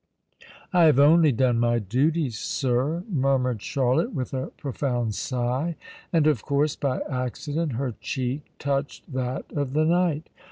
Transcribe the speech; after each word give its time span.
"I 0.73 0.85
have 0.85 0.97
only 0.99 1.31
done 1.31 1.59
my 1.59 1.77
duty, 1.77 2.31
sir," 2.31 3.03
murmured 3.07 3.61
Charlotte, 3.61 4.13
with 4.15 4.33
a 4.33 4.47
profound 4.47 5.13
sigh; 5.13 5.75
and—of 6.11 6.41
course 6.41 6.75
by 6.75 7.01
accident—her 7.07 7.93
cheek 8.01 8.47
touched 8.57 9.13
that 9.13 9.45
of 9.51 9.73
the 9.73 9.85
knight. 9.85 10.29